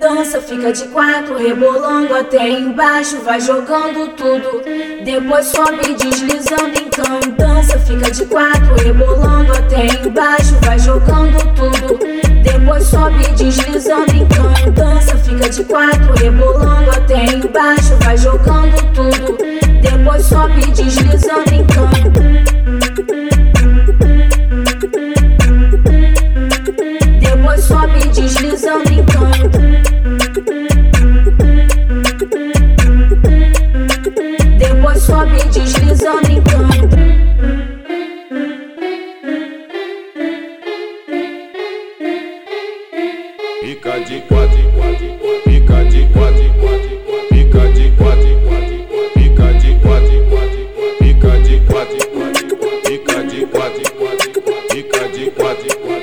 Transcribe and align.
Dança, 0.00 0.40
fica 0.40 0.72
de 0.72 0.84
quatro, 0.88 1.36
rebolando 1.36 2.14
até 2.14 2.48
embaixo, 2.48 3.18
vai 3.18 3.38
jogando 3.38 4.14
tudo. 4.16 4.62
Depois 5.04 5.44
sobe 5.46 5.94
deslizando, 5.94 6.72
então 6.74 7.20
dança, 7.36 7.78
fica 7.80 8.10
de 8.10 8.24
quatro, 8.24 8.74
rebolando 8.82 9.52
até 9.52 9.88
embaixo, 10.02 10.54
vai 10.62 10.78
jogando 10.78 11.38
tudo. 11.54 11.98
Depois 12.42 12.84
sobe 12.84 13.26
deslizando, 13.34 14.12
então 14.14 14.72
dança, 14.72 15.18
fica 15.18 15.50
de 15.50 15.64
quatro, 15.64 16.14
rebolando 16.14 16.90
até 16.92 17.24
embaixo, 17.26 17.94
vai 18.00 18.16
jogando 18.16 18.74
tudo. 18.94 19.36
Depois 19.82 20.24
sobe 20.24 20.60
deslizando, 20.70 21.05
Fica 43.86 44.00
de 44.00 44.20
quatro, 44.22 44.58
fica 45.44 45.84
de 45.84 46.06
quatro, 46.06 46.42
fica 47.30 47.68
de 47.70 47.90
quatro, 47.92 48.26
fica 49.14 49.52
de 49.52 49.74
quatro, 49.80 50.18
fica 50.98 51.38
de 51.38 51.60
quatro, 51.68 52.00
fica 52.82 53.22
de 53.22 53.46
quatro, 53.46 53.92
quatro, 53.92 54.32
fica 54.72 55.08
de 55.08 55.30
quatro, 55.30 55.95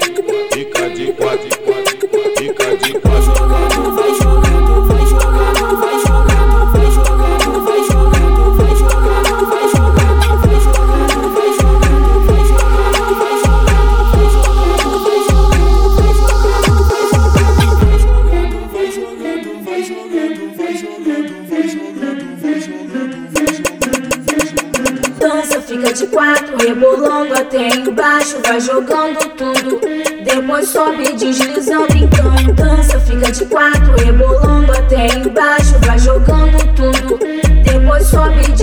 fica 25.73 25.91
de 25.91 26.05
quatro, 26.07 26.55
rebolando 26.57 27.33
até 27.33 27.69
embaixo, 27.69 28.37
vai 28.45 28.59
jogando 28.59 29.17
tudo. 29.35 29.81
Depois 30.23 30.69
sobe 30.69 31.13
deslizando, 31.13 31.97
então 31.97 32.53
dança, 32.53 32.99
fica 32.99 33.31
de 33.31 33.45
quatro, 33.45 33.95
rebolando 33.97 34.71
até 34.71 35.07
embaixo, 35.17 35.73
vai 35.83 35.97
jogando 35.97 36.57
tudo. 36.75 37.19
Depois 37.63 38.05
sobe 38.05 38.47
deslizando, 38.51 38.62